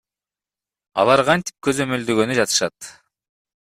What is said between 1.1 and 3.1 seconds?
кантип көзөмөлдөгөнү жатышат?